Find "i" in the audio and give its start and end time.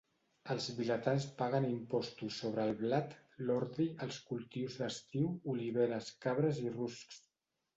6.65-6.75